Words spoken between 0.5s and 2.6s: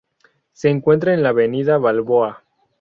Se encuentra en la Avenida Balboa.